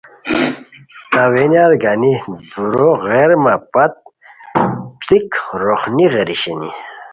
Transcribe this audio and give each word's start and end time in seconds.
تاویناری 1.11 1.77
گانی 1.83 2.13
دُورو 2.49 2.91
غیارمہ 3.05 3.53
پت 3.71 3.93
پیڑیک 4.99 5.29
روخنی 5.65 6.05
غیری 6.13 6.35
شینی 6.41 6.71